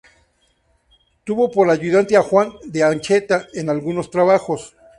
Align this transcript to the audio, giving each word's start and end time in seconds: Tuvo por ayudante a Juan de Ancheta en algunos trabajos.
Tuvo 1.25 1.51
por 1.51 1.69
ayudante 1.69 2.17
a 2.17 2.23
Juan 2.23 2.53
de 2.63 2.81
Ancheta 2.81 3.45
en 3.53 3.69
algunos 3.69 4.09
trabajos. 4.09 4.75